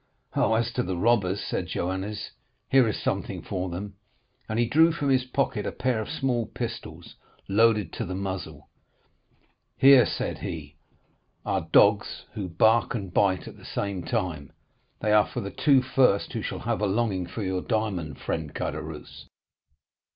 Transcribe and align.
"'Oh, 0.35 0.55
as 0.55 0.73
to 0.73 0.81
the 0.81 0.97
robbers,' 0.97 1.43
said 1.43 1.67
Joannes, 1.67 2.31
'here 2.71 2.87
is 2.87 2.99
something 2.99 3.43
for 3.43 3.69
them,' 3.69 3.97
and 4.49 4.57
he 4.57 4.65
drew 4.65 4.91
from 4.91 5.09
his 5.09 5.25
pocket 5.25 5.63
a 5.67 5.71
pair 5.71 5.99
of 6.01 6.09
small 6.09 6.47
pistols, 6.47 7.13
loaded 7.47 7.93
to 7.93 8.05
the 8.05 8.15
muzzle. 8.15 8.67
'Here,' 9.77 10.07
said 10.07 10.39
he, 10.39 10.75
'are 11.45 11.67
dogs 11.71 12.25
who 12.33 12.49
bark 12.49 12.95
and 12.95 13.13
bite 13.13 13.47
at 13.47 13.57
the 13.57 13.63
same 13.63 14.01
time, 14.01 14.51
they 15.01 15.11
are 15.13 15.27
for 15.27 15.41
the 15.41 15.51
two 15.51 15.83
first 15.83 16.33
who 16.33 16.41
shall 16.41 16.61
have 16.61 16.81
a 16.81 16.87
longing 16.87 17.27
for 17.27 17.43
your 17.43 17.61
diamond, 17.61 18.17
Friend 18.17 18.51
Caderousse. 18.55 19.27